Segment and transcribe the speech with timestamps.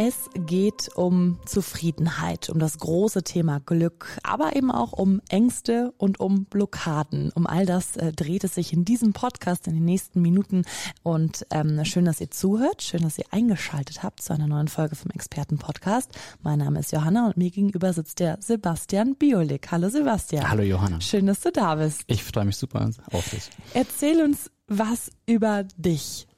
[0.00, 6.20] Es geht um Zufriedenheit, um das große Thema Glück, aber eben auch um Ängste und
[6.20, 7.32] um Blockaden.
[7.34, 10.62] Um all das äh, dreht es sich in diesem Podcast in den nächsten Minuten.
[11.02, 14.94] Und ähm, schön, dass ihr zuhört, schön, dass ihr eingeschaltet habt zu einer neuen Folge
[14.94, 16.16] vom Experten-Podcast.
[16.44, 19.72] Mein Name ist Johanna und mir gegenüber sitzt der Sebastian Biolik.
[19.72, 20.48] Hallo Sebastian.
[20.48, 21.00] Hallo Johanna.
[21.00, 22.04] Schön, dass du da bist.
[22.06, 23.50] Ich freue mich super auf dich.
[23.74, 26.28] Erzähl uns was über dich.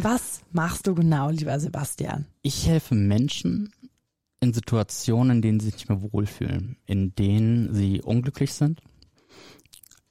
[0.00, 2.26] Was machst du genau, lieber Sebastian?
[2.42, 3.72] Ich helfe Menschen
[4.38, 8.80] in Situationen, in denen sie sich nicht mehr wohlfühlen, in denen sie unglücklich sind,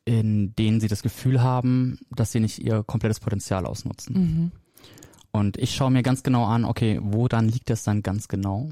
[0.03, 4.15] in denen sie das Gefühl haben, dass sie nicht ihr komplettes Potenzial ausnutzen.
[4.15, 4.51] Mhm.
[5.31, 8.67] Und ich schaue mir ganz genau an, okay, wo dann liegt das dann ganz genau?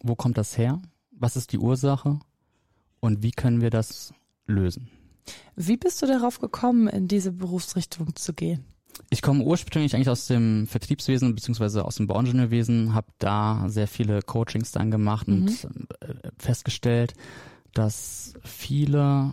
[0.00, 0.80] Wo kommt das her?
[1.10, 2.20] Was ist die Ursache?
[3.00, 4.14] Und wie können wir das
[4.46, 4.88] lösen?
[5.56, 8.64] Wie bist du darauf gekommen, in diese Berufsrichtung zu gehen?
[9.10, 14.22] Ich komme ursprünglich eigentlich aus dem Vertriebswesen beziehungsweise aus dem Bauingenieurwesen, habe da sehr viele
[14.22, 15.34] Coachings dann gemacht mhm.
[15.34, 15.68] und
[16.00, 17.14] äh, festgestellt,
[17.74, 19.32] dass viele,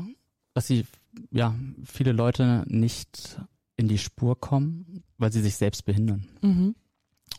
[0.54, 0.86] dass sie
[1.32, 3.40] ja viele Leute nicht
[3.76, 6.28] in die Spur kommen, weil sie sich selbst behindern.
[6.42, 6.76] Mhm.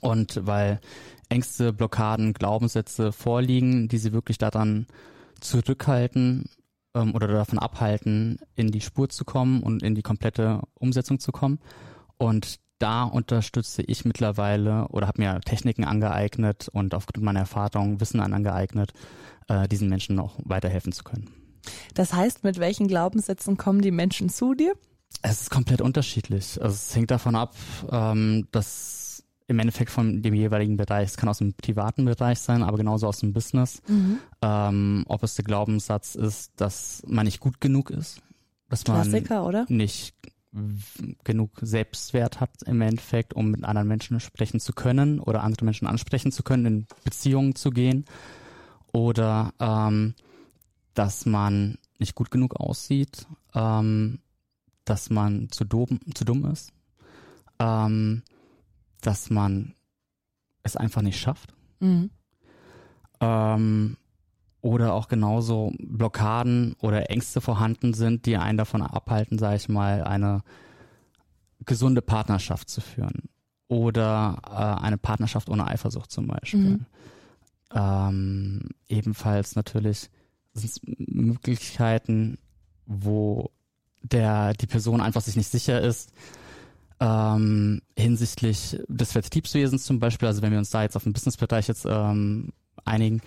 [0.01, 0.81] Und weil
[1.29, 4.87] Ängste, Blockaden, Glaubenssätze vorliegen, die sie wirklich daran
[5.41, 6.49] zurückhalten
[6.95, 11.33] ähm, oder davon abhalten, in die Spur zu kommen und in die komplette Umsetzung zu
[11.33, 11.59] kommen.
[12.21, 18.21] Und da unterstütze ich mittlerweile oder habe mir Techniken angeeignet und aufgrund meiner Erfahrung Wissen
[18.21, 18.93] angeeignet,
[19.49, 21.31] äh, diesen Menschen noch weiterhelfen zu können.
[21.95, 24.75] Das heißt, mit welchen Glaubenssätzen kommen die Menschen zu dir?
[25.23, 26.61] Es ist komplett unterschiedlich.
[26.61, 27.57] Also es hängt davon ab,
[27.91, 32.63] ähm, dass im Endeffekt von dem jeweiligen Bereich, es kann aus dem privaten Bereich sein,
[32.63, 34.19] aber genauso aus dem Business, mhm.
[34.43, 38.21] ähm, ob es der Glaubenssatz ist, dass man nicht gut genug ist,
[38.69, 39.67] dass Klassiker, man oder?
[39.69, 40.15] nicht
[41.23, 45.87] genug Selbstwert hat im Endeffekt, um mit anderen Menschen sprechen zu können oder andere Menschen
[45.87, 48.05] ansprechen zu können, in Beziehungen zu gehen.
[48.93, 50.15] Oder ähm,
[50.95, 54.19] dass man nicht gut genug aussieht, ähm,
[54.85, 56.73] dass man zu dumm, zu dumm ist,
[57.61, 58.23] ähm,
[59.01, 59.75] dass man
[60.65, 61.55] es einfach nicht schafft.
[61.79, 62.11] Mhm.
[63.21, 63.97] Ähm,
[64.63, 70.05] oder auch genauso Blockaden oder Ängste vorhanden sind, die einen davon abhalten, sage ich mal,
[70.05, 70.43] eine
[71.65, 73.29] gesunde Partnerschaft zu führen.
[73.69, 76.79] Oder äh, eine Partnerschaft ohne Eifersucht zum Beispiel.
[76.79, 76.87] Mhm.
[77.73, 80.11] Ähm, ebenfalls natürlich
[80.55, 82.39] sind es Möglichkeiten,
[82.87, 83.51] wo
[84.03, 86.11] der die Person einfach sich nicht sicher ist,
[86.99, 91.69] ähm, hinsichtlich des Vertriebswesens zum Beispiel, also wenn wir uns da jetzt auf den Businessbereich
[91.69, 92.53] jetzt ähm,
[92.85, 93.21] einigen,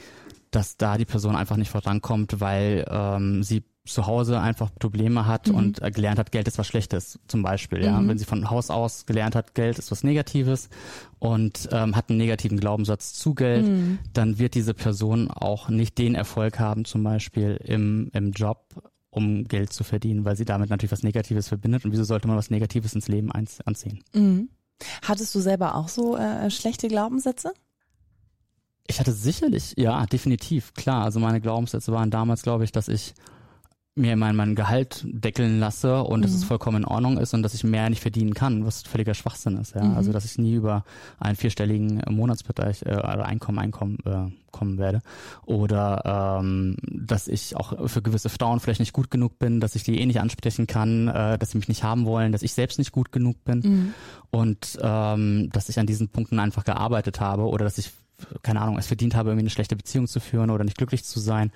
[0.55, 5.49] dass da die Person einfach nicht vorankommt, weil ähm, sie zu Hause einfach Probleme hat
[5.49, 5.55] mhm.
[5.55, 7.83] und gelernt hat, Geld ist was Schlechtes, zum Beispiel.
[7.83, 8.09] Ja, mhm.
[8.09, 10.69] wenn sie von Haus aus gelernt hat, Geld ist was Negatives
[11.19, 13.99] und ähm, hat einen negativen Glaubenssatz zu Geld, mhm.
[14.13, 19.43] dann wird diese Person auch nicht den Erfolg haben, zum Beispiel im im Job, um
[19.45, 21.83] Geld zu verdienen, weil sie damit natürlich was Negatives verbindet.
[21.83, 24.03] Und wieso sollte man was Negatives ins Leben anziehen?
[24.13, 24.49] Mhm.
[25.01, 27.53] Hattest du selber auch so äh, schlechte Glaubenssätze?
[28.87, 31.03] Ich hatte sicherlich, ja, definitiv, klar.
[31.03, 33.13] Also meine Glaubenssätze waren damals, glaube ich, dass ich
[33.95, 36.23] mir mein, mein Gehalt deckeln lasse und mhm.
[36.23, 36.47] dass es mhm.
[36.47, 39.75] vollkommen in Ordnung ist und dass ich mehr nicht verdienen kann, was völliger Schwachsinn ist.
[39.75, 39.83] Ja?
[39.83, 39.95] Mhm.
[39.95, 40.83] Also dass ich nie über
[41.19, 45.01] einen vierstelligen Monatsbereich äh, oder Einkommen Einkommen äh, kommen werde.
[45.45, 49.83] Oder ähm, dass ich auch für gewisse Frauen vielleicht nicht gut genug bin, dass ich
[49.83, 52.79] die eh nicht ansprechen kann, äh, dass sie mich nicht haben wollen, dass ich selbst
[52.79, 53.93] nicht gut genug bin mhm.
[54.31, 57.91] und ähm, dass ich an diesen Punkten einfach gearbeitet habe oder dass ich
[58.41, 61.19] keine Ahnung, es verdient habe, irgendwie eine schlechte Beziehung zu führen oder nicht glücklich zu
[61.19, 61.51] sein.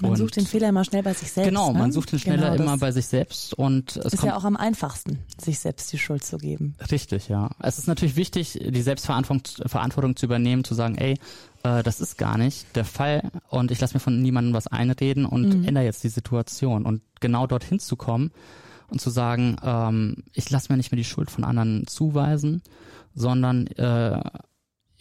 [0.00, 1.48] Man und sucht den Fehler immer schnell bei sich selbst.
[1.48, 1.78] Genau, ne?
[1.78, 4.56] man sucht den Fehler genau, immer bei sich selbst und es ist ja auch am
[4.56, 6.74] einfachsten, sich selbst die Schuld zu geben.
[6.90, 7.50] Richtig, ja.
[7.60, 11.18] Es ist natürlich wichtig, die Selbstverantwortung Verantwortung zu übernehmen, zu sagen, ey,
[11.62, 15.26] äh, das ist gar nicht der Fall und ich lasse mir von niemandem was einreden
[15.26, 15.64] und mhm.
[15.64, 18.32] ändere jetzt die Situation und genau dorthin zu kommen
[18.88, 22.62] und zu sagen, ähm, ich lasse mir nicht mehr die Schuld von anderen zuweisen,
[23.14, 24.20] sondern äh,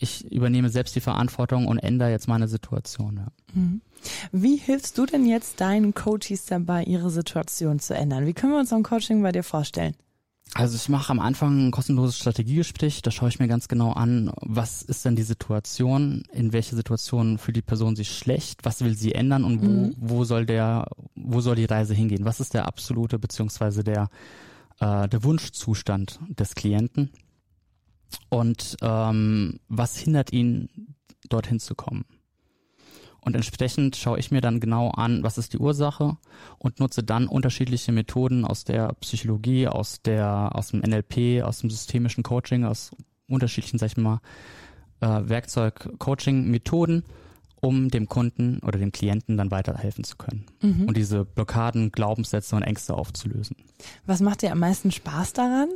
[0.01, 3.17] ich übernehme selbst die Verantwortung und ändere jetzt meine Situation.
[3.17, 3.27] Ja.
[3.53, 3.81] Mhm.
[4.31, 8.25] Wie hilfst du denn jetzt deinen Coaches dabei, ihre Situation zu ändern?
[8.25, 9.95] Wie können wir uns so ein Coaching bei dir vorstellen?
[10.53, 14.33] Also ich mache am Anfang ein kostenloses Strategiegespräch, da schaue ich mir ganz genau an,
[14.41, 18.97] was ist denn die Situation, in welche Situation fühlt die Person sich schlecht, was will
[18.97, 19.95] sie ändern und wo, mhm.
[19.97, 22.25] wo soll der, wo soll die Reise hingehen?
[22.25, 24.09] Was ist der absolute beziehungsweise der
[24.81, 27.11] äh, der Wunschzustand des Klienten
[28.29, 30.69] und ähm, was hindert ihn,
[31.29, 32.05] dorthin zu kommen.
[33.23, 36.17] Und entsprechend schaue ich mir dann genau an, was ist die Ursache
[36.57, 41.69] und nutze dann unterschiedliche Methoden aus der Psychologie, aus der, aus dem NLP, aus dem
[41.69, 42.91] systemischen Coaching, aus
[43.27, 44.21] unterschiedlichen, sag ich mal,
[45.01, 47.03] äh, Werkzeug-Coaching-Methoden,
[47.61, 50.85] um dem Kunden oder dem Klienten dann weiterhelfen zu können mhm.
[50.85, 53.55] und diese Blockaden, Glaubenssätze und Ängste aufzulösen.
[54.07, 55.69] Was macht dir am meisten Spaß daran?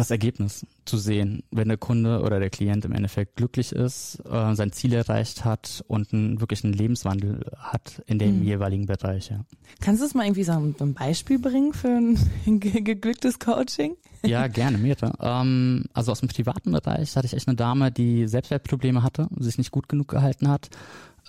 [0.00, 4.54] Das Ergebnis zu sehen, wenn der Kunde oder der Klient im Endeffekt glücklich ist, äh,
[4.54, 8.44] sein Ziel erreicht hat und einen wirklichen Lebenswandel hat in dem mhm.
[8.44, 9.30] jeweiligen Bereich.
[9.30, 9.44] Ja.
[9.80, 12.18] Kannst du es mal irgendwie so ein Beispiel bringen für ein
[12.60, 13.96] geglücktes Coaching?
[14.24, 15.12] Ja, gerne, mehrere.
[15.20, 19.58] Ähm, also aus dem privaten Bereich hatte ich echt eine Dame, die Selbstwertprobleme hatte, sich
[19.58, 20.70] nicht gut genug gehalten hat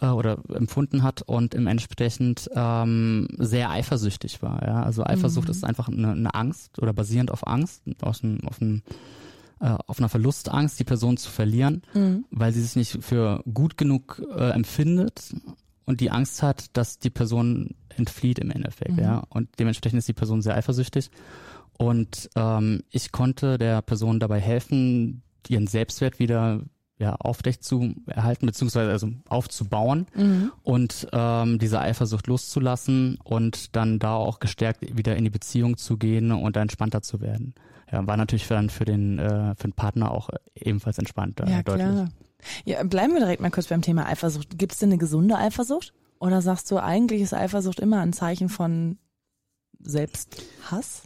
[0.02, 4.62] äh, oder empfunden hat und im entsprechend ähm, sehr eifersüchtig war.
[4.66, 4.84] Ja?
[4.84, 5.52] Also Eifersucht mhm.
[5.52, 8.82] ist einfach eine, eine, Angst oder basierend auf Angst, aus einem, auf, einem,
[9.60, 12.26] äh, auf einer Verlustangst, die Person zu verlieren, mhm.
[12.32, 15.34] weil sie sich nicht für gut genug äh, empfindet
[15.86, 18.98] und die Angst hat, dass die Person entflieht im Endeffekt.
[18.98, 19.04] Mhm.
[19.04, 19.24] Ja?
[19.30, 21.12] Und dementsprechend ist die Person sehr eifersüchtig.
[21.78, 26.62] Und ähm, ich konnte der Person dabei helfen, ihren Selbstwert wieder
[27.02, 30.52] ja, aufrecht zu erhalten, beziehungsweise also aufzubauen mhm.
[30.62, 35.98] und ähm, diese Eifersucht loszulassen und dann da auch gestärkt wieder in die Beziehung zu
[35.98, 37.56] gehen und entspannter zu werden.
[37.92, 41.50] Ja, war natürlich für, dann für den, äh, für den Partner auch ebenfalls entspannter.
[41.50, 41.88] Ja, deutlich.
[41.88, 42.10] klar.
[42.66, 44.58] Ja, bleiben wir direkt mal kurz beim Thema Eifersucht.
[44.58, 45.94] Gibt es denn eine gesunde Eifersucht?
[46.20, 49.00] Oder sagst du, eigentlich ist Eifersucht immer ein Zeichen von
[49.80, 51.04] Selbsthass?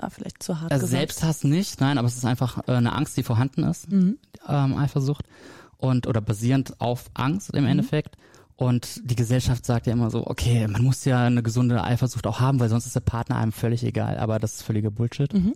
[0.00, 1.00] Ja, vielleicht zu hart also gesagt.
[1.00, 4.18] Selbsthass nicht, nein, aber es ist einfach äh, eine Angst, die vorhanden ist, mhm.
[4.48, 5.24] ähm, Eifersucht
[5.76, 7.70] und oder basierend auf Angst im mhm.
[7.70, 8.16] Endeffekt.
[8.56, 12.38] Und die Gesellschaft sagt ja immer so, okay, man muss ja eine gesunde Eifersucht auch
[12.38, 14.18] haben, weil sonst ist der Partner einem völlig egal.
[14.18, 15.32] Aber das ist völliger Bullshit.
[15.32, 15.54] Mhm.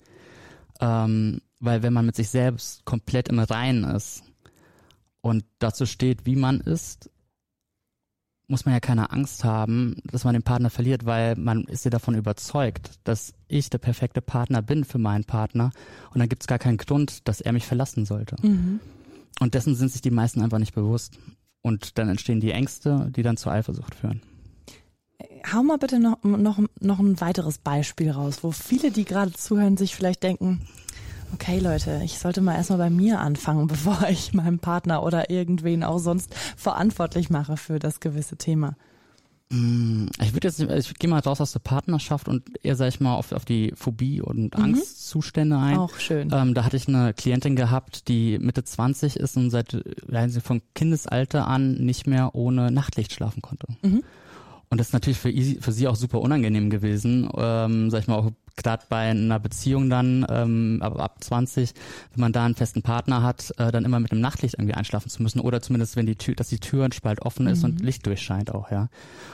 [0.81, 4.25] Ähm, weil wenn man mit sich selbst komplett im Reinen ist
[5.21, 7.11] und dazu steht, wie man ist,
[8.49, 11.91] muss man ja keine Angst haben, dass man den Partner verliert, weil man ist ja
[11.91, 15.71] davon überzeugt, dass ich der perfekte Partner bin für meinen Partner
[16.13, 18.37] und dann gibt es gar keinen Grund, dass er mich verlassen sollte.
[18.43, 18.81] Mhm.
[19.41, 21.19] Und dessen sind sich die meisten einfach nicht bewusst.
[21.61, 24.23] Und dann entstehen die Ängste, die dann zur Eifersucht führen.
[25.53, 29.77] Hau mal bitte noch, noch, noch ein weiteres Beispiel raus, wo viele, die gerade zuhören,
[29.77, 30.63] sich vielleicht denken,
[31.33, 35.85] okay Leute, ich sollte mal erstmal bei mir anfangen, bevor ich meinem Partner oder irgendwen
[35.85, 38.77] auch sonst verantwortlich mache für das gewisse Thema.
[39.51, 43.01] Mm, ich würde jetzt, ich gehe mal raus aus der Partnerschaft und eher, sag ich
[43.01, 44.63] mal, auf, auf die Phobie und mhm.
[44.65, 45.79] Angstzustände ein.
[45.79, 46.31] Auch schön.
[46.33, 49.83] Ähm, da hatte ich eine Klientin gehabt, die Mitte 20 ist und seit
[50.13, 53.67] also von Kindesalter an nicht mehr ohne Nachtlicht schlafen konnte.
[53.83, 54.03] Mhm.
[54.71, 58.17] Und das ist natürlich für, für sie auch super unangenehm gewesen, ähm, sag ich mal,
[58.17, 61.73] auch gerade bei einer Beziehung dann, ähm, ab, ab 20,
[62.13, 65.09] wenn man da einen festen Partner hat, äh, dann immer mit einem Nachtlicht irgendwie einschlafen
[65.09, 67.71] zu müssen oder zumindest, wenn die Tür, dass die Tür ein Spalt offen ist mhm.
[67.71, 68.89] und Licht durchscheint auch, ja.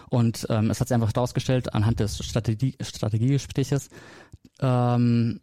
[0.08, 3.88] Und ähm, es hat sich einfach herausgestellt, anhand des Strategie, Strategiegespräches,
[4.60, 5.40] ähm,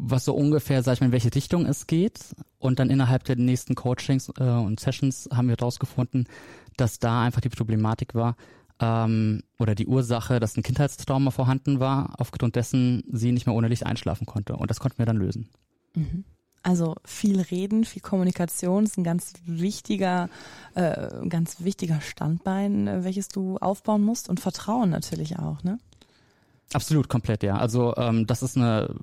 [0.00, 2.18] was so ungefähr, sag ich mal, in welche Richtung es geht.
[2.58, 6.26] Und dann innerhalb der nächsten Coachings äh, und Sessions haben wir herausgefunden,
[6.76, 8.36] dass da einfach die Problematik war,
[8.80, 13.68] ähm, oder die Ursache, dass ein Kindheitstrauma vorhanden war, aufgrund dessen sie nicht mehr ohne
[13.68, 14.56] Licht einschlafen konnte.
[14.56, 15.48] Und das konnten wir dann lösen.
[15.94, 16.24] Mhm.
[16.62, 20.28] Also viel Reden, viel Kommunikation ist ein ganz wichtiger,
[20.74, 25.78] äh, ganz wichtiger Standbein, äh, welches du aufbauen musst und Vertrauen natürlich auch, ne?
[26.72, 27.56] Absolut, komplett, ja.
[27.56, 28.94] Also ähm, das ist eine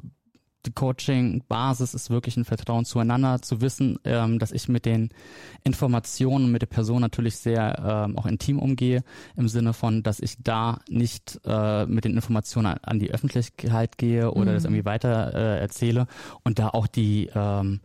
[0.65, 5.09] die Coaching-Basis ist wirklich ein Vertrauen zueinander, zu wissen, ähm, dass ich mit den
[5.63, 9.03] Informationen mit der Person natürlich sehr ähm, auch intim umgehe,
[9.35, 13.97] im Sinne von, dass ich da nicht äh, mit den Informationen an, an die Öffentlichkeit
[13.97, 14.55] gehe oder mhm.
[14.55, 16.07] das irgendwie weiter äh, erzähle
[16.43, 17.79] und da auch die ähm,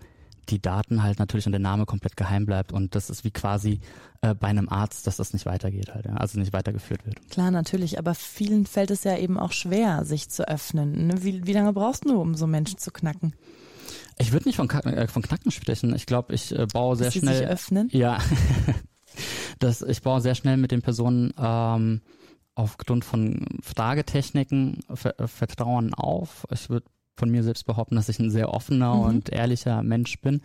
[0.50, 3.80] die Daten halt natürlich und der Name komplett geheim bleibt und das ist wie quasi
[4.22, 7.30] äh, bei einem Arzt, dass das nicht weitergeht halt, ja, also nicht weitergeführt wird.
[7.30, 11.06] Klar, natürlich, aber vielen fällt es ja eben auch schwer, sich zu öffnen.
[11.06, 11.24] Ne?
[11.24, 13.34] Wie, wie lange brauchst du, um so Menschen zu knacken?
[14.18, 15.94] Ich würde nicht von, äh, von Knacken sprechen.
[15.94, 17.32] Ich glaube, ich äh, baue sehr Dass schnell.
[17.32, 17.88] Sie sich öffnen?
[17.92, 18.18] Ja.
[19.58, 22.02] das, ich baue sehr schnell mit den Personen ähm,
[22.54, 26.46] aufgrund von Fragetechniken Vertrauen auf.
[26.50, 26.86] Ich würde
[27.16, 29.00] von mir selbst behaupten, dass ich ein sehr offener mhm.
[29.02, 30.40] und ehrlicher Mensch bin.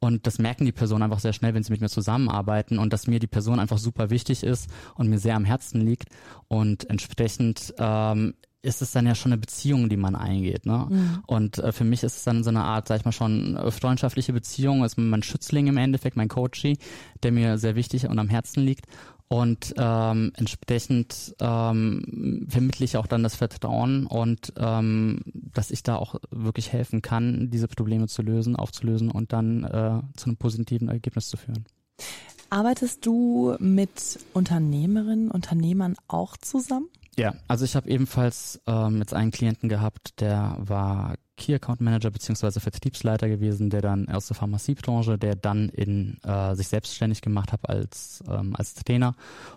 [0.00, 3.06] Und das merken die Personen einfach sehr schnell, wenn sie mit mir zusammenarbeiten und dass
[3.06, 6.08] mir die Person einfach super wichtig ist und mir sehr am Herzen liegt.
[6.48, 10.64] Und entsprechend ähm, ist es dann ja schon eine Beziehung, die man eingeht.
[10.64, 10.86] Ne?
[10.88, 11.22] Mhm.
[11.26, 13.70] Und äh, für mich ist es dann so eine Art, sag ich mal schon, äh,
[13.70, 16.78] freundschaftliche Beziehung, ist mein Schützling im Endeffekt, mein Coachie,
[17.22, 18.86] der mir sehr wichtig und am Herzen liegt.
[19.32, 25.94] Und ähm, entsprechend ähm, vermittle ich auch dann das Vertrauen und ähm, dass ich da
[25.94, 30.88] auch wirklich helfen kann, diese Probleme zu lösen, aufzulösen und dann äh, zu einem positiven
[30.88, 31.64] Ergebnis zu führen.
[32.50, 36.88] Arbeitest du mit Unternehmerinnen, Unternehmern auch zusammen?
[37.16, 42.10] Ja, also ich habe ebenfalls ähm, jetzt einen Klienten gehabt, der war Key Account Manager
[42.10, 47.52] beziehungsweise Vertriebsleiter gewesen, der dann aus der Pharmaziebranche, der dann in äh, sich selbstständig gemacht
[47.52, 49.14] hat als ähm, als Trainer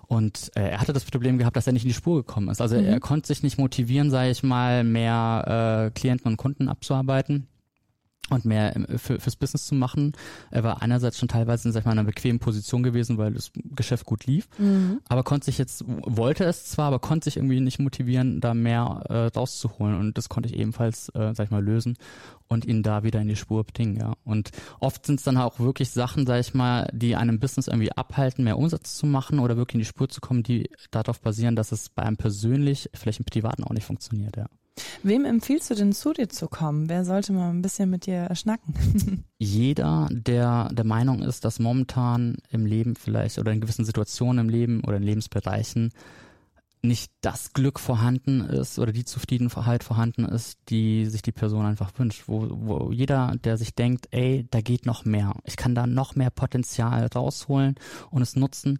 [0.07, 2.61] und äh, er hatte das Problem gehabt, dass er nicht in die Spur gekommen ist.
[2.61, 2.85] Also mhm.
[2.85, 7.47] er konnte sich nicht motivieren, sage ich mal, mehr äh, Klienten und Kunden abzuarbeiten
[8.29, 10.13] und mehr für, fürs Business zu machen.
[10.49, 13.51] Er war einerseits schon teilweise in, sag ich mal, einer bequemen Position gewesen, weil das
[13.75, 15.01] Geschäft gut lief, mhm.
[15.09, 19.03] aber konnte sich jetzt, wollte es zwar, aber konnte sich irgendwie nicht motivieren, da mehr
[19.09, 21.97] äh, rauszuholen und das konnte ich ebenfalls, äh, sag ich mal, lösen
[22.47, 24.13] und ihn da wieder in die Spur bringen, ja.
[24.23, 27.91] Und oft sind es dann auch wirklich Sachen, sag ich mal, die einem Business irgendwie
[27.91, 31.55] abhalten, mehr Umsatz zu machen oder wirklich in die Spur zu kommen, die darauf basieren,
[31.55, 34.47] dass es bei einem persönlich, vielleicht im Privaten auch nicht funktioniert, ja.
[35.03, 36.87] Wem empfiehlst du denn zu dir zu kommen?
[36.87, 39.25] Wer sollte mal ein bisschen mit dir schnacken?
[39.37, 44.49] Jeder, der der Meinung ist, dass momentan im Leben vielleicht oder in gewissen Situationen im
[44.49, 45.91] Leben oder in Lebensbereichen
[46.81, 51.91] nicht das Glück vorhanden ist oder die Zufriedenheit vorhanden ist, die sich die Person einfach
[51.97, 52.23] wünscht.
[52.27, 55.33] Wo, wo jeder, der sich denkt, ey, da geht noch mehr.
[55.43, 57.75] Ich kann da noch mehr Potenzial rausholen
[58.09, 58.79] und es nutzen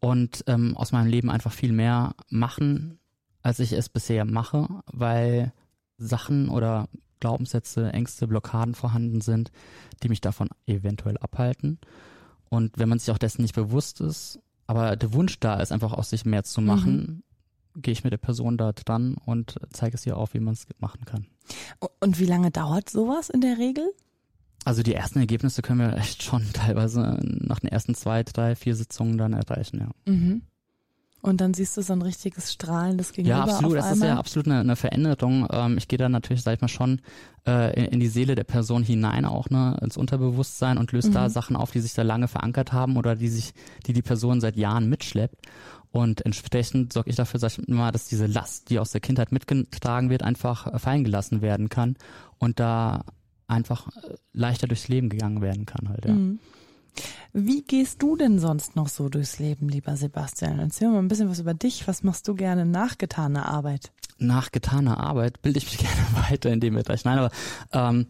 [0.00, 2.98] und ähm, aus meinem Leben einfach viel mehr machen,
[3.42, 5.52] als ich es bisher mache, weil
[5.98, 6.88] Sachen oder
[7.20, 9.50] Glaubenssätze, Ängste, Blockaden vorhanden sind,
[10.02, 11.78] die mich davon eventuell abhalten.
[12.50, 15.92] Und wenn man sich auch dessen nicht bewusst ist, aber der Wunsch da ist, einfach
[15.92, 17.22] aus sich mehr zu machen,
[17.74, 17.82] mhm.
[17.82, 20.66] gehe ich mit der Person da dran und zeige es ihr auf, wie man es
[20.78, 21.26] machen kann.
[22.00, 23.90] Und wie lange dauert sowas in der Regel?
[24.64, 28.74] Also die ersten Ergebnisse können wir echt schon teilweise nach den ersten zwei, drei, vier
[28.74, 30.12] Sitzungen dann erreichen, ja.
[30.12, 30.42] Mhm.
[31.24, 33.38] Und dann siehst du so ein richtiges strahlendes Gegenüber.
[33.38, 33.78] Ja, absolut.
[33.78, 35.48] das ist ja absolut eine, eine Veränderung.
[35.50, 37.00] Ähm, ich gehe da natürlich, sag ich mal, schon
[37.46, 41.14] äh, in, in, die Seele der Person hinein, auch ne, ins Unterbewusstsein und löse mhm.
[41.14, 43.54] da Sachen auf, die sich da lange verankert haben oder die sich,
[43.86, 45.46] die die Person seit Jahren mitschleppt.
[45.90, 49.32] Und entsprechend sorge ich dafür, sag ich mal, dass diese Last, die aus der Kindheit
[49.32, 51.96] mitgetragen wird, einfach fallen gelassen werden kann
[52.36, 53.02] und da
[53.46, 56.12] einfach äh, leichter durchs Leben gegangen werden kann halt, ja.
[56.12, 56.38] Mhm.
[57.32, 60.58] Wie gehst du denn sonst noch so durchs Leben, lieber Sebastian?
[60.58, 61.88] Erzähl mal ein bisschen was über dich.
[61.88, 63.92] Was machst du gerne nach getaner Arbeit?
[64.18, 67.04] Nach getaner Arbeit bilde ich mich gerne weiter in dem Bereich.
[67.04, 67.30] Nein, aber
[67.72, 68.06] ähm,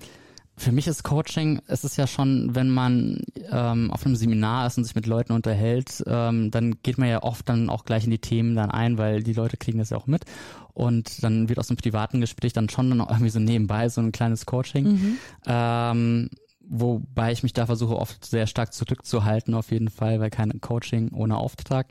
[0.57, 4.79] für mich ist Coaching, es ist ja schon, wenn man ähm, auf einem Seminar ist
[4.79, 8.11] und sich mit Leuten unterhält, ähm, dann geht man ja oft dann auch gleich in
[8.11, 10.25] die Themen dann ein, weil die Leute kriegen das ja auch mit.
[10.73, 14.01] Und dann wird aus einem privaten Gespräch dann schon dann auch irgendwie so nebenbei so
[14.01, 14.85] ein kleines Coaching.
[14.85, 15.17] Mhm.
[15.47, 16.31] Ähm,
[16.77, 21.13] Wobei ich mich da versuche oft sehr stark zurückzuhalten auf jeden Fall, weil kein Coaching
[21.13, 21.87] ohne Auftrag.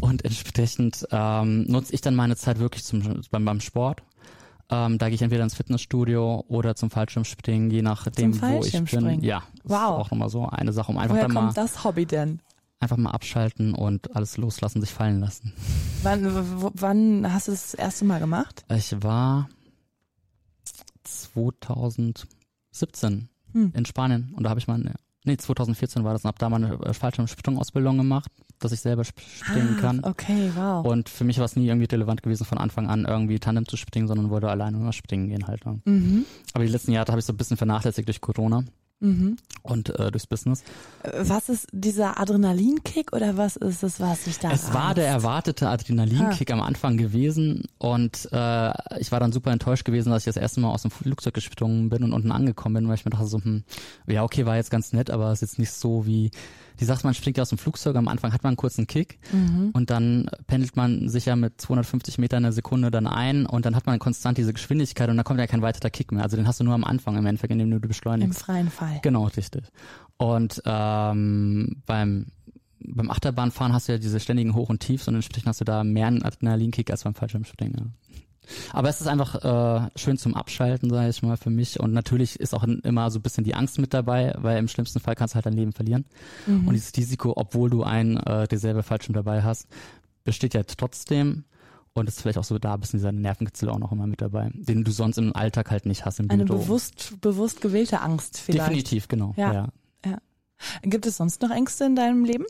[0.00, 4.02] Und entsprechend ähm, nutze ich dann meine Zeit wirklich zum, beim, beim Sport.
[4.68, 9.24] Ähm, da gehe ich entweder ins Fitnessstudio oder zum Fallschirmspringen, je nachdem, wo ich bin.
[9.24, 9.72] Ja, wow.
[9.72, 12.40] ist auch nochmal so eine Sache, um einfach Woher dann kommt mal das Hobby denn?
[12.80, 15.54] Einfach mal abschalten und alles loslassen, sich fallen lassen.
[16.02, 18.66] Wann, wann hast du das, das erste Mal gemacht?
[18.68, 19.48] Ich war
[21.02, 23.72] 2017 hm.
[23.74, 24.32] in Spanien.
[24.34, 24.78] Und da habe ich mal,
[25.24, 29.04] nee, 2014 war das, und habe da mal eine äh, Fallschirmsprungausbildung gemacht, dass ich selber
[29.04, 30.04] springen ah, kann.
[30.04, 30.84] Okay, wow.
[30.84, 33.76] Und für mich war es nie irgendwie relevant gewesen, von Anfang an irgendwie Tandem zu
[33.76, 35.64] springen, sondern wollte alleine nur springen gehen halt.
[35.84, 36.24] Mhm.
[36.54, 38.64] Aber die letzten Jahre habe ich so ein bisschen vernachlässigt durch Corona.
[39.00, 39.36] Mhm.
[39.68, 40.62] Und äh, durchs Business.
[41.20, 45.68] Was ist dieser Adrenalinkick oder was ist es, was ich da Es war der erwartete
[45.68, 46.54] Adrenalinkick ah.
[46.54, 50.60] am Anfang gewesen und äh, ich war dann super enttäuscht gewesen, dass ich das erste
[50.60, 53.42] Mal aus dem Flugzeug gesprungen bin und unten angekommen bin, weil ich mir dachte so,
[53.42, 53.62] hm,
[54.06, 56.30] ja okay, war jetzt ganz nett, aber ist jetzt nicht so wie
[56.80, 59.18] die sagt, man springt ja aus dem Flugzeug, am Anfang hat man einen kurzen Kick
[59.32, 59.70] mhm.
[59.72, 63.66] und dann pendelt man sich ja mit 250 Meter in der Sekunde dann ein und
[63.66, 66.22] dann hat man konstant diese Geschwindigkeit und dann kommt ja kein weiterer Kick mehr.
[66.22, 68.38] Also den hast du nur am Anfang im Endeffekt, indem du beschleunigst.
[68.38, 69.00] Im freien Fall.
[69.02, 69.57] Genau, richtig.
[70.16, 72.26] Und ähm, beim
[72.80, 75.84] beim Achterbahnfahren hast du ja diese ständigen Hoch und Tiefs und entsprechend hast du da
[75.84, 77.74] mehr einen Adrenalinkick als beim Fallschirmspringen.
[77.76, 77.86] Ja.
[78.72, 81.80] Aber es ist einfach äh, schön zum Abschalten, sage ich mal, für mich.
[81.80, 85.00] Und natürlich ist auch immer so ein bisschen die Angst mit dabei, weil im schlimmsten
[85.00, 86.06] Fall kannst du halt dein Leben verlieren.
[86.46, 86.68] Mhm.
[86.68, 89.66] Und dieses Risiko, obwohl du einen äh, derselbe Fallschirm dabei hast,
[90.24, 91.44] besteht ja trotzdem.
[91.94, 94.50] Und ist vielleicht auch so da ein bisschen dieser Nervenkitzel auch noch immer mit dabei,
[94.54, 98.68] den du sonst im Alltag halt nicht hast im Eine bewusst, bewusst gewählte Angst vielleicht.
[98.68, 99.34] Definitiv, genau.
[99.36, 99.52] Ja.
[99.52, 99.68] ja.
[100.04, 100.18] ja.
[100.82, 102.44] Gibt es sonst noch Ängste in deinem Leben?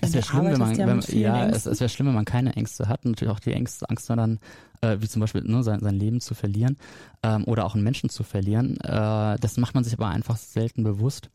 [0.00, 2.54] Es wäre schlimm, wenn man, ja, wenn, ja es, es wäre schlimm, wenn man keine
[2.54, 3.04] Ängste hat.
[3.04, 4.38] Natürlich auch die Ängste, Angst dann,
[4.82, 6.76] äh, wie zum Beispiel ne, sein, sein Leben zu verlieren
[7.22, 8.76] ähm, oder auch einen Menschen zu verlieren.
[8.80, 11.30] Äh, das macht man sich aber einfach selten bewusst.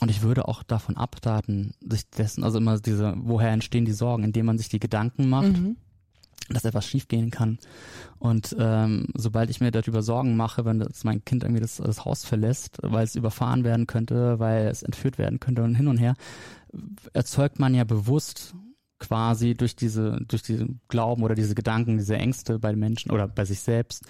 [0.00, 4.24] und ich würde auch davon abraten, sich dessen, also immer diese, woher entstehen die Sorgen,
[4.24, 5.76] indem man sich die Gedanken macht, mhm.
[6.48, 7.58] Dass etwas schiefgehen kann.
[8.18, 12.04] Und ähm, sobald ich mir darüber Sorgen mache, wenn das mein Kind irgendwie das, das
[12.04, 15.98] Haus verlässt, weil es überfahren werden könnte, weil es entführt werden könnte und hin und
[15.98, 16.14] her,
[17.12, 18.54] erzeugt man ja bewusst
[18.98, 23.44] quasi durch diese, durch diesen Glauben oder diese Gedanken, diese Ängste bei Menschen oder bei
[23.44, 24.04] sich selbst.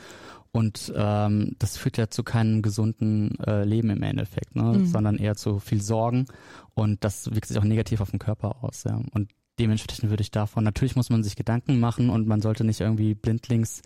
[0.52, 4.62] Und ähm, das führt ja zu keinem gesunden äh, Leben im Endeffekt, ne?
[4.62, 4.86] Mhm.
[4.86, 6.26] sondern eher zu viel Sorgen.
[6.72, 8.84] Und das wirkt sich auch negativ auf den Körper aus.
[8.84, 9.00] Ja?
[9.12, 12.80] Und dementsprechend würde ich davon, natürlich muss man sich Gedanken machen und man sollte nicht
[12.80, 13.82] irgendwie blindlings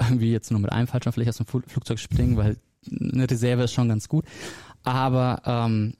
[0.00, 2.56] irgendwie jetzt nur mit einem Fallschirmfläche aus dem Flugzeug springen, weil
[2.90, 4.24] eine Reserve ist schon ganz gut.
[4.84, 5.94] Aber ähm,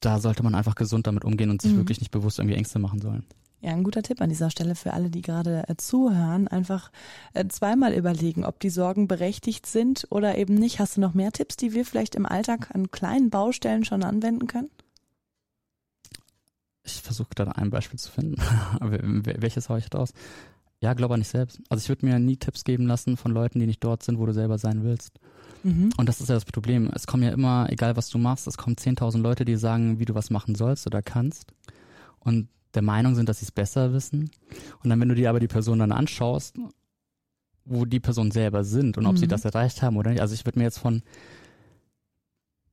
[0.00, 1.78] da sollte man einfach gesund damit umgehen und sich mhm.
[1.78, 3.24] wirklich nicht bewusst irgendwie Ängste machen sollen.
[3.60, 6.48] Ja, ein guter Tipp an dieser Stelle für alle, die gerade äh, zuhören.
[6.48, 6.90] Einfach
[7.32, 10.80] äh, zweimal überlegen, ob die Sorgen berechtigt sind oder eben nicht.
[10.80, 14.46] Hast du noch mehr Tipps, die wir vielleicht im Alltag an kleinen Baustellen schon anwenden
[14.46, 14.68] können?
[16.84, 18.36] Ich versuche da ein Beispiel zu finden.
[18.80, 20.12] Welches haue ich da aus?
[20.80, 21.60] Ja, glaube an dich selbst.
[21.70, 24.26] Also ich würde mir nie Tipps geben lassen von Leuten, die nicht dort sind, wo
[24.26, 25.18] du selber sein willst.
[25.62, 25.90] Mhm.
[25.96, 26.90] Und das ist ja das Problem.
[26.94, 30.04] Es kommen ja immer, egal was du machst, es kommen 10.000 Leute, die sagen, wie
[30.04, 31.54] du was machen sollst oder kannst.
[32.18, 34.30] Und der Meinung sind, dass sie es besser wissen.
[34.82, 36.56] Und dann, wenn du dir aber die Person dann anschaust,
[37.64, 39.18] wo die Personen selber sind und ob mhm.
[39.18, 40.20] sie das erreicht haben oder nicht.
[40.20, 41.02] Also ich würde mir jetzt von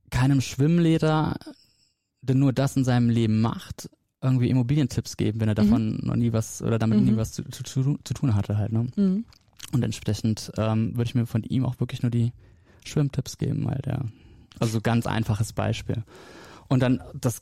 [0.09, 1.37] keinem Schwimmlehrer,
[2.21, 3.89] der nur das in seinem Leben macht,
[4.21, 5.69] irgendwie Immobilientipps geben, wenn er mhm.
[5.69, 6.07] davon mhm.
[6.07, 7.05] noch nie was oder damit mhm.
[7.05, 8.71] nie was zu, zu, zu, tun hatte halt.
[8.71, 8.87] Ne?
[8.95, 9.25] Mhm.
[9.73, 12.31] Und entsprechend ähm, würde ich mir von ihm auch wirklich nur die
[12.85, 13.99] Schwimmtipps geben halt, ja.
[14.59, 16.03] Also ganz einfaches Beispiel.
[16.67, 17.41] Und dann das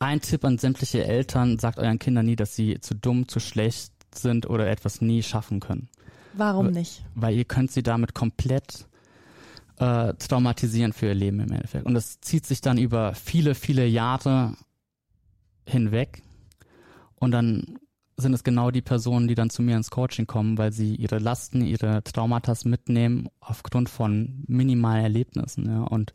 [0.00, 3.92] ein Tipp an sämtliche Eltern, sagt euren Kindern nie, dass sie zu dumm, zu schlecht
[4.12, 5.88] sind oder etwas nie schaffen können.
[6.34, 7.04] Warum nicht?
[7.14, 8.86] Weil ihr könnt sie damit komplett
[9.78, 11.86] äh, traumatisieren für ihr Leben im Endeffekt.
[11.86, 14.56] Und das zieht sich dann über viele, viele Jahre
[15.66, 16.22] hinweg.
[17.16, 17.78] Und dann
[18.16, 21.18] sind es genau die Personen, die dann zu mir ins Coaching kommen, weil sie ihre
[21.18, 25.66] Lasten, ihre Traumata mitnehmen aufgrund von minimalen Erlebnissen.
[25.66, 25.82] Ja.
[25.84, 26.12] Und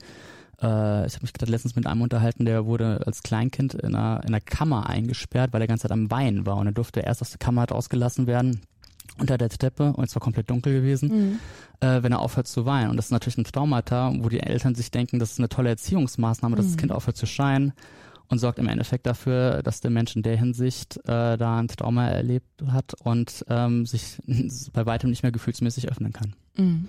[0.61, 4.21] äh, ich habe mich gerade letztens mit einem unterhalten, der wurde als Kleinkind in einer,
[4.23, 6.57] in einer Kammer eingesperrt, weil er die ganze Zeit am Weinen war.
[6.57, 8.61] Und er durfte erst aus der Kammer halt ausgelassen werden
[9.19, 11.39] unter der Treppe und es war komplett dunkel gewesen, mhm.
[11.79, 12.91] äh, wenn er aufhört zu weinen.
[12.91, 15.69] Und das ist natürlich ein Traumata, wo die Eltern sich denken, das ist eine tolle
[15.69, 16.69] Erziehungsmaßnahme, dass mhm.
[16.69, 17.73] das Kind aufhört zu scheinen
[18.29, 22.07] und sorgt im Endeffekt dafür, dass der Mensch in der Hinsicht äh, da ein Trauma
[22.07, 24.17] erlebt hat und ähm, sich
[24.73, 26.35] bei weitem nicht mehr gefühlsmäßig öffnen kann.
[26.55, 26.87] Mhm.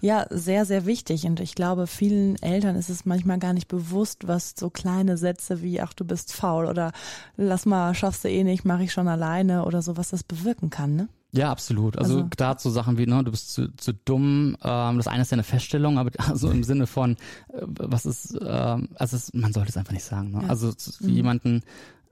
[0.00, 1.24] Ja, sehr, sehr wichtig.
[1.24, 5.62] Und ich glaube, vielen Eltern ist es manchmal gar nicht bewusst, was so kleine Sätze
[5.62, 6.92] wie, ach, du bist faul oder
[7.36, 10.70] lass mal, schaffst du eh nicht, mache ich schon alleine oder so, was das bewirken
[10.70, 11.08] kann, ne?
[11.34, 11.96] Ja, absolut.
[11.98, 15.22] Also, also gerade so Sachen wie, ne, du bist zu, zu dumm, ähm, das eine
[15.22, 17.12] ist ja eine Feststellung, aber also im Sinne von,
[17.48, 20.32] äh, was ist, ähm, also es, man sollte es einfach nicht sagen.
[20.32, 20.42] Ne?
[20.42, 20.48] Ja.
[20.48, 21.08] Also mhm.
[21.08, 21.62] jemanden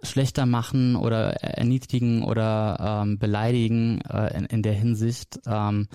[0.03, 5.89] schlechter machen oder erniedrigen oder ähm, beleidigen äh, in, in der Hinsicht, ähm,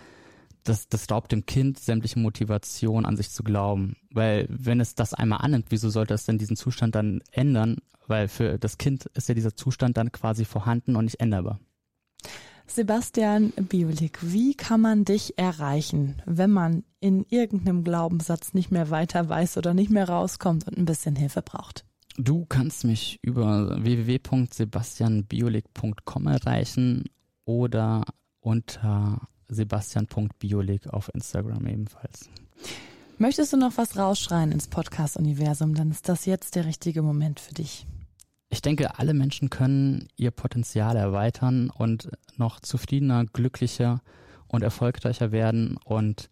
[0.64, 3.96] das, das raubt dem Kind sämtliche Motivation an sich zu glauben.
[4.12, 7.78] Weil wenn es das einmal annimmt, wieso sollte es denn diesen Zustand dann ändern?
[8.08, 11.60] Weil für das Kind ist ja dieser Zustand dann quasi vorhanden und nicht änderbar.
[12.68, 19.30] Sebastian Biolik, wie kann man dich erreichen, wenn man in irgendeinem Glaubenssatz nicht mehr weiter
[19.30, 21.86] weiß oder nicht mehr rauskommt und ein bisschen Hilfe braucht?
[22.18, 27.04] Du kannst mich über www.sebastianbiolik.com erreichen
[27.46, 28.06] oder
[28.40, 32.30] unter sebastian.biolik auf Instagram ebenfalls.
[33.18, 37.54] Möchtest du noch was rausschreien ins Podcast-Universum, dann ist das jetzt der richtige Moment für
[37.54, 37.88] dich.
[38.56, 44.02] Ich denke, alle Menschen können ihr Potenzial erweitern und noch zufriedener, glücklicher
[44.48, 46.30] und erfolgreicher werden und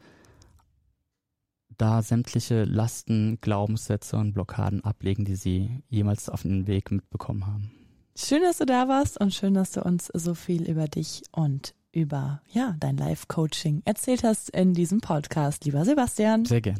[1.78, 7.72] da sämtliche Lasten, Glaubenssätze und Blockaden ablegen, die sie jemals auf den Weg mitbekommen haben.
[8.16, 11.76] Schön, dass du da warst und schön, dass du uns so viel über dich und
[11.92, 16.46] über ja, dein Live-Coaching erzählt hast in diesem Podcast, lieber Sebastian.
[16.46, 16.80] Sehr gerne.